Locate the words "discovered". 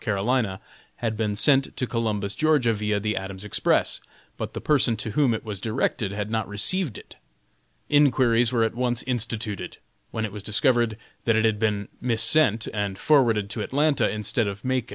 10.41-10.97